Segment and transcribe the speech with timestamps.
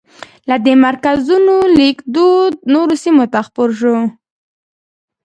[0.49, 3.95] له دې مرکزونو لیکدود نورو سیمو ته خپور شو.